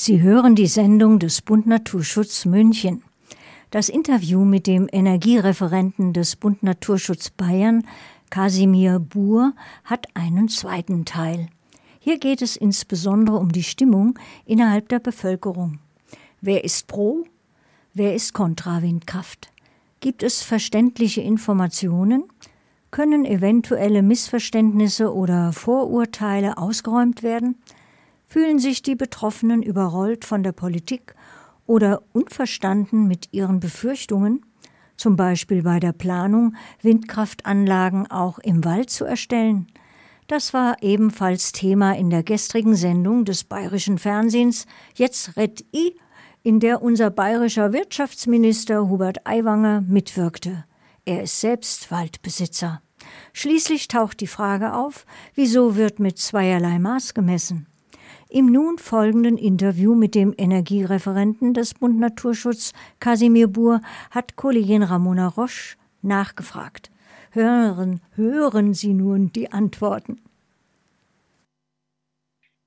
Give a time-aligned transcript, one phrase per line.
[0.00, 3.02] Sie hören die Sendung des Bund Naturschutz München.
[3.72, 7.82] Das Interview mit dem Energiereferenten des Bund Naturschutz Bayern,
[8.30, 11.48] Kasimir Buhr, hat einen zweiten Teil.
[11.98, 14.16] Hier geht es insbesondere um die Stimmung
[14.46, 15.80] innerhalb der Bevölkerung.
[16.40, 17.24] Wer ist pro?
[17.92, 19.50] Wer ist kontra Windkraft?
[19.98, 22.22] Gibt es verständliche Informationen?
[22.92, 27.56] Können eventuelle Missverständnisse oder Vorurteile ausgeräumt werden?
[28.30, 31.14] Fühlen sich die Betroffenen überrollt von der Politik
[31.66, 34.44] oder unverstanden mit ihren Befürchtungen,
[34.98, 39.66] zum Beispiel bei der Planung, Windkraftanlagen auch im Wald zu erstellen?
[40.26, 45.94] Das war ebenfalls Thema in der gestrigen Sendung des bayerischen Fernsehens Jetzt Red I,
[46.42, 50.66] in der unser bayerischer Wirtschaftsminister Hubert Aiwanger mitwirkte.
[51.06, 52.82] Er ist selbst Waldbesitzer.
[53.32, 57.66] Schließlich taucht die Frage auf, wieso wird mit zweierlei Maß gemessen?
[58.30, 65.28] Im nun folgenden Interview mit dem Energiereferenten des Bund Naturschutz Casimir Buhr hat Kollegin Ramona
[65.28, 66.90] Roche nachgefragt.
[67.30, 70.20] Hören, hören Sie nun die Antworten.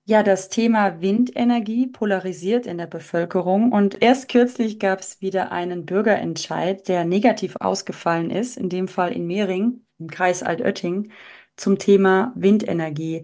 [0.05, 5.85] Ja, das Thema Windenergie polarisiert in der Bevölkerung und erst kürzlich gab es wieder einen
[5.85, 11.11] Bürgerentscheid, der negativ ausgefallen ist, in dem Fall in Mehring im Kreis Altötting
[11.55, 13.23] zum Thema Windenergie.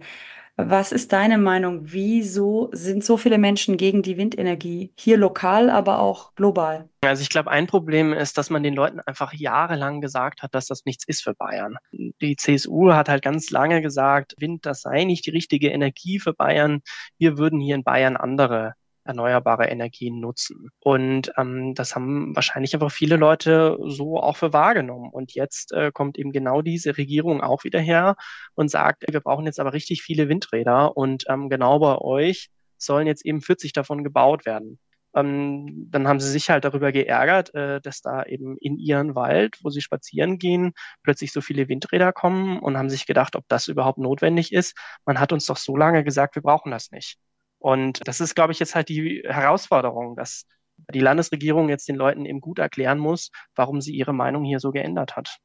[0.60, 1.82] Was ist deine Meinung?
[1.84, 4.92] Wieso sind so viele Menschen gegen die Windenergie?
[4.98, 6.88] Hier lokal, aber auch global.
[7.00, 10.66] Also ich glaube, ein Problem ist, dass man den Leuten einfach jahrelang gesagt hat, dass
[10.66, 11.76] das nichts ist für Bayern.
[11.92, 16.34] Die CSU hat halt ganz lange gesagt, Wind, das sei nicht die richtige Energie für
[16.34, 16.80] Bayern.
[17.18, 18.74] Wir würden hier in Bayern andere
[19.08, 20.70] erneuerbare Energien nutzen.
[20.80, 25.10] Und ähm, das haben wahrscheinlich einfach viele Leute so auch für wahrgenommen.
[25.10, 28.16] Und jetzt äh, kommt eben genau diese Regierung auch wieder her
[28.54, 33.06] und sagt, wir brauchen jetzt aber richtig viele Windräder und ähm, genau bei euch sollen
[33.06, 34.78] jetzt eben 40 davon gebaut werden.
[35.14, 39.58] Ähm, dann haben sie sich halt darüber geärgert, äh, dass da eben in ihren Wald,
[39.62, 40.72] wo sie spazieren gehen,
[41.02, 44.76] plötzlich so viele Windräder kommen und haben sich gedacht, ob das überhaupt notwendig ist.
[45.06, 47.18] Man hat uns doch so lange gesagt, wir brauchen das nicht.
[47.58, 50.46] Und das ist, glaube ich, jetzt halt die Herausforderung, dass
[50.94, 54.70] die Landesregierung jetzt den Leuten eben gut erklären muss, warum sie ihre Meinung hier so
[54.70, 55.38] geändert hat.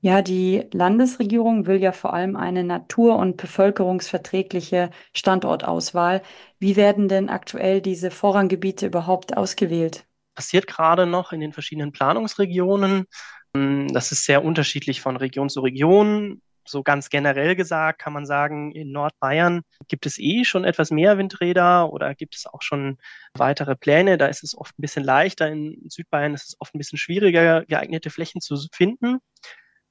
[0.00, 6.22] Ja, die Landesregierung will ja vor allem eine natur- und bevölkerungsverträgliche Standortauswahl.
[6.60, 10.06] Wie werden denn aktuell diese Vorranggebiete überhaupt ausgewählt?
[10.36, 13.06] Passiert gerade noch in den verschiedenen Planungsregionen.
[13.52, 18.72] Das ist sehr unterschiedlich von Region zu Region so ganz generell gesagt kann man sagen,
[18.72, 22.98] in Nordbayern gibt es eh schon etwas mehr Windräder oder gibt es auch schon
[23.34, 24.18] weitere Pläne.
[24.18, 25.48] Da ist es oft ein bisschen leichter.
[25.48, 29.18] In Südbayern ist es oft ein bisschen schwieriger, geeignete Flächen zu finden.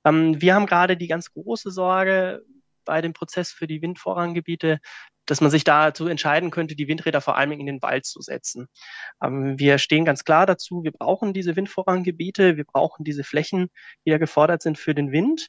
[0.06, 2.44] Ähm, wir haben gerade die ganz große Sorge
[2.86, 4.80] bei dem Prozess für die Windvorranggebiete,
[5.28, 8.68] dass man sich dazu entscheiden könnte, die Windräder vor allem in den Wald zu setzen.
[9.22, 13.70] Ähm, wir stehen ganz klar dazu, wir brauchen diese Windvorranggebiete, wir brauchen diese Flächen,
[14.06, 15.48] die da gefordert sind für den Wind.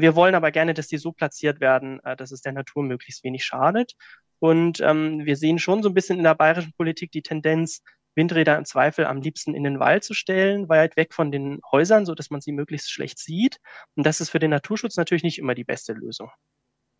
[0.00, 3.24] Wir wollen aber gerne, dass die so platziert werden, äh, dass es der Natur möglichst
[3.24, 3.94] wenig schadet.
[4.38, 7.82] Und ähm, wir sehen schon so ein bisschen in der bayerischen Politik die Tendenz,
[8.14, 12.06] Windräder im Zweifel am liebsten in den Wald zu stellen, weit weg von den Häusern,
[12.06, 13.58] so dass man sie möglichst schlecht sieht.
[13.94, 16.30] Und das ist für den Naturschutz natürlich nicht immer die beste Lösung.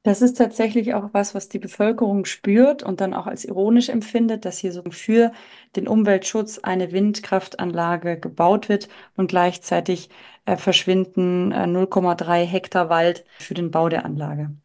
[0.07, 4.45] Das ist tatsächlich auch was, was die Bevölkerung spürt und dann auch als ironisch empfindet,
[4.45, 5.33] dass hier so für
[5.75, 10.09] den Umweltschutz eine Windkraftanlage gebaut wird und gleichzeitig
[10.45, 14.57] äh, verschwinden äh, 0,3 Hektar Wald für den Bau der Anlage.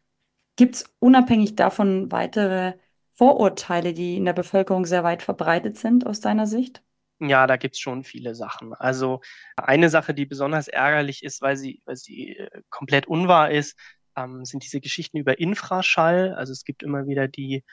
[0.54, 2.74] Gibt es unabhängig davon weitere
[3.10, 6.84] Vorurteile, die in der Bevölkerung sehr weit verbreitet sind aus deiner Sicht?
[7.18, 8.74] Ja, da gibt es schon viele Sachen.
[8.74, 9.20] Also
[9.56, 13.76] eine Sache, die besonders ärgerlich ist, weil sie, weil sie äh, komplett unwahr ist,
[14.16, 16.34] ähm, sind diese Geschichten über Infraschall.
[16.34, 17.64] Also es gibt immer wieder die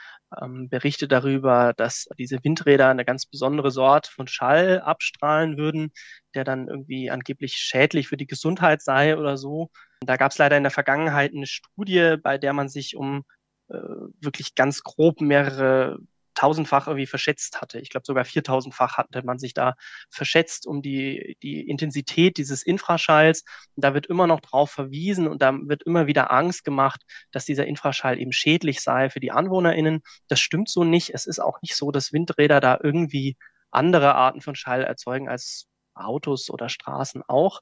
[0.41, 5.91] ähm, Berichte darüber, dass diese Windräder eine ganz besondere Sort von Schall abstrahlen würden,
[6.33, 9.69] der dann irgendwie angeblich schädlich für die Gesundheit sei oder so.
[10.01, 13.23] Da gab es leider in der Vergangenheit eine Studie, bei der man sich um
[13.69, 13.77] äh,
[14.21, 15.99] wirklich ganz grob mehrere
[16.39, 17.79] tausendfach irgendwie verschätzt hatte.
[17.81, 19.75] Ich glaube sogar viertausendfach hatte man sich da
[20.09, 23.43] verschätzt um die, die Intensität dieses Infraschalls.
[23.75, 27.01] Und da wird immer noch drauf verwiesen und da wird immer wieder Angst gemacht,
[27.31, 30.01] dass dieser Infraschall eben schädlich sei für die AnwohnerInnen.
[30.29, 31.13] Das stimmt so nicht.
[31.13, 33.35] Es ist auch nicht so, dass Windräder da irgendwie
[33.69, 37.59] andere Arten von Schall erzeugen als Autos oder Straßen auch.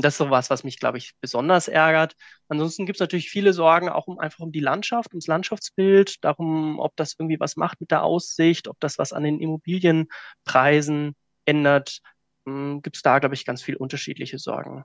[0.00, 2.14] Das ist so was, was mich, glaube ich, besonders ärgert.
[2.48, 6.78] Ansonsten gibt es natürlich viele Sorgen auch um einfach um die Landschaft, ums Landschaftsbild, darum,
[6.78, 12.00] ob das irgendwie was macht mit der Aussicht, ob das was an den Immobilienpreisen ändert.
[12.46, 14.82] Hm, gibt es da, glaube ich, ganz viele unterschiedliche Sorgen.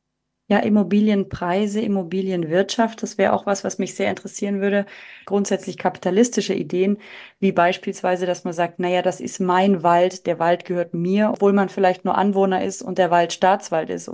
[0.49, 4.85] Ja, Immobilienpreise, Immobilienwirtschaft, das wäre auch was, was mich sehr interessieren würde.
[5.25, 6.99] Grundsätzlich kapitalistische Ideen,
[7.39, 11.51] wie beispielsweise, dass man sagt, naja, das ist mein Wald, der Wald gehört mir, obwohl
[11.51, 14.09] man vielleicht nur Anwohner ist und der Wald Staatswald ist.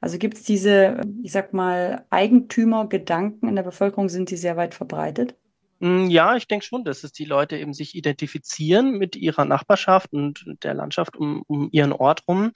[0.00, 4.74] Also gibt es diese, ich sag mal, Eigentümergedanken in der Bevölkerung, sind die sehr weit
[4.74, 5.34] verbreitet?
[5.80, 10.12] Mm, ja, ich denke schon, dass es die Leute eben sich identifizieren mit ihrer Nachbarschaft
[10.12, 12.52] und der Landschaft um, um ihren Ort rum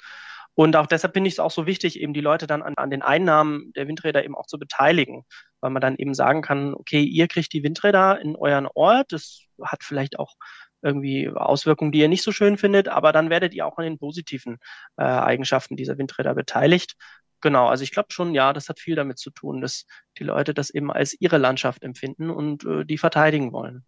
[0.58, 2.90] und auch deshalb finde ich es auch so wichtig, eben die Leute dann an, an
[2.90, 5.22] den Einnahmen der Windräder eben auch zu beteiligen,
[5.60, 9.44] weil man dann eben sagen kann, okay, ihr kriegt die Windräder in euren Ort, das
[9.62, 10.34] hat vielleicht auch
[10.82, 13.98] irgendwie Auswirkungen, die ihr nicht so schön findet, aber dann werdet ihr auch an den
[14.00, 14.58] positiven
[14.96, 16.96] äh, Eigenschaften dieser Windräder beteiligt.
[17.40, 19.86] Genau, also ich glaube schon, ja, das hat viel damit zu tun, dass
[20.18, 23.84] die Leute das eben als ihre Landschaft empfinden und äh, die verteidigen wollen.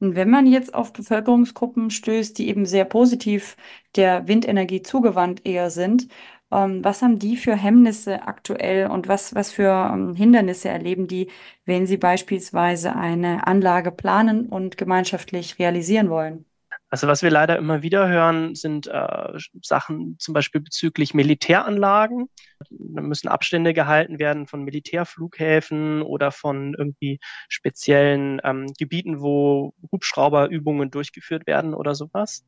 [0.00, 3.56] Und wenn man jetzt auf Bevölkerungsgruppen stößt, die eben sehr positiv
[3.96, 6.08] der Windenergie zugewandt eher sind,
[6.50, 11.30] ähm, was haben die für Hemmnisse aktuell und was, was für ähm, Hindernisse erleben die,
[11.66, 16.46] wenn sie beispielsweise eine Anlage planen und gemeinschaftlich realisieren wollen?
[16.90, 22.28] Also was wir leider immer wieder hören, sind äh, Sachen zum Beispiel bezüglich Militäranlagen.
[22.68, 30.90] Da müssen Abstände gehalten werden von Militärflughäfen oder von irgendwie speziellen ähm, Gebieten, wo Hubschrauberübungen
[30.90, 32.44] durchgeführt werden oder sowas.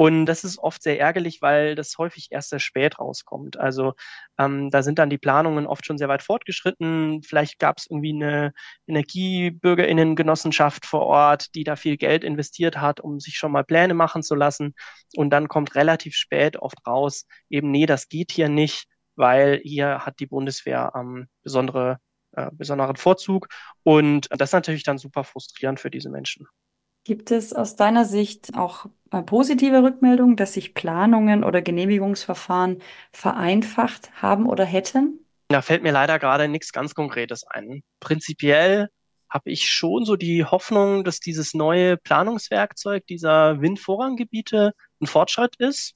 [0.00, 3.60] Und das ist oft sehr ärgerlich, weil das häufig erst sehr spät rauskommt.
[3.60, 3.92] Also
[4.38, 7.22] ähm, da sind dann die Planungen oft schon sehr weit fortgeschritten.
[7.22, 8.54] Vielleicht gab es irgendwie eine
[8.86, 14.22] Energiebürgerinnengenossenschaft vor Ort, die da viel Geld investiert hat, um sich schon mal Pläne machen
[14.22, 14.74] zu lassen.
[15.16, 18.86] Und dann kommt relativ spät oft raus, eben, nee, das geht hier nicht,
[19.16, 21.98] weil hier hat die Bundeswehr ähm, besondere,
[22.32, 23.48] äh, besonderen Vorzug.
[23.82, 26.46] Und das ist natürlich dann super frustrierend für diese Menschen.
[27.04, 32.82] Gibt es aus deiner Sicht auch äh, positive Rückmeldungen, dass sich Planungen oder Genehmigungsverfahren
[33.12, 35.26] vereinfacht haben oder hätten?
[35.48, 37.82] Da fällt mir leider gerade nichts ganz Konkretes ein.
[38.00, 38.88] Prinzipiell
[39.30, 45.94] habe ich schon so die Hoffnung, dass dieses neue Planungswerkzeug dieser Windvorranggebiete ein Fortschritt ist.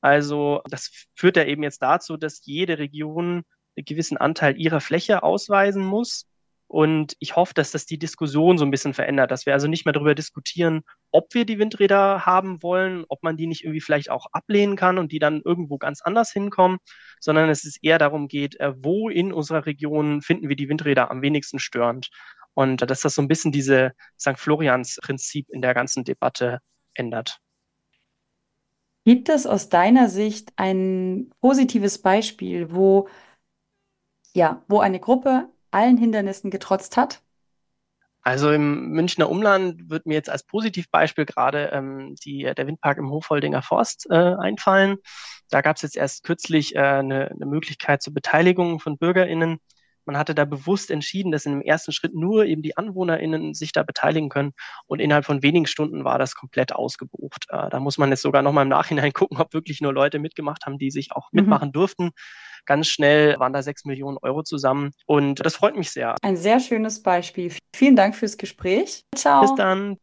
[0.00, 3.42] Also das führt ja eben jetzt dazu, dass jede Region
[3.76, 6.26] einen gewissen Anteil ihrer Fläche ausweisen muss.
[6.68, 9.86] Und ich hoffe, dass das die Diskussion so ein bisschen verändert, dass wir also nicht
[9.86, 14.10] mehr darüber diskutieren, ob wir die Windräder haben wollen, ob man die nicht irgendwie vielleicht
[14.10, 16.76] auch ablehnen kann und die dann irgendwo ganz anders hinkommen,
[17.20, 21.10] sondern es ist eher darum geht, äh, wo in unserer Region finden wir die Windräder
[21.10, 22.10] am wenigsten störend.
[22.52, 24.38] Und dass das so ein bisschen diese St.
[24.38, 26.58] Florians-Prinzip in der ganzen Debatte
[26.92, 27.40] ändert.
[29.06, 33.08] Gibt es aus deiner Sicht ein positives Beispiel, wo,
[34.34, 37.20] ja, wo eine Gruppe allen Hindernissen getrotzt hat?
[38.22, 43.10] Also im Münchner Umland wird mir jetzt als Positivbeispiel gerade ähm, die, der Windpark im
[43.10, 44.98] Hofholdinger Forst äh, einfallen.
[45.50, 49.60] Da gab es jetzt erst kürzlich äh, eine, eine Möglichkeit zur Beteiligung von BürgerInnen.
[50.08, 53.72] Man hatte da bewusst entschieden, dass in dem ersten Schritt nur eben die AnwohnerInnen sich
[53.72, 54.54] da beteiligen können.
[54.86, 57.44] Und innerhalb von wenigen Stunden war das komplett ausgebucht.
[57.50, 60.64] Äh, da muss man jetzt sogar nochmal im Nachhinein gucken, ob wirklich nur Leute mitgemacht
[60.64, 61.40] haben, die sich auch mhm.
[61.40, 62.12] mitmachen durften.
[62.64, 66.14] Ganz schnell waren da sechs Millionen Euro zusammen und das freut mich sehr.
[66.22, 67.52] Ein sehr schönes Beispiel.
[67.76, 69.04] Vielen Dank fürs Gespräch.
[69.14, 69.42] Ciao.
[69.42, 69.98] Bis dann.